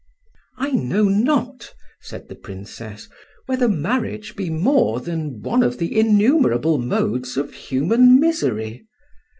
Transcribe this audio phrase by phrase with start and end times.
[0.57, 3.07] "I know not," said the Princess,
[3.45, 8.87] "whether marriage be more than one of the innumerable modes of human misery.